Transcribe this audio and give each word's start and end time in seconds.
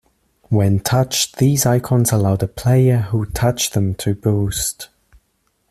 When 0.49 0.79
touched 0.79 1.35
these 1.35 1.63
icons 1.67 2.11
allow 2.11 2.35
the 2.35 2.47
player 2.47 3.01
who 3.11 3.27
touched 3.27 3.73
them 3.73 3.93
to 3.97 4.15
boost. 4.15 4.89